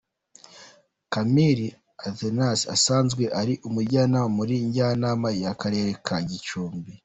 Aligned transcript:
Kamili 1.13 1.67
Athanase 2.07 2.63
asanzwe 2.75 3.23
ari 3.39 3.53
umunjyanama 3.67 4.27
muri 4.37 4.53
Njyanama 4.67 5.27
y’ 5.41 5.45
akarere 5.53 5.91
ka 6.05 6.17
Gicumbi. 6.29 6.93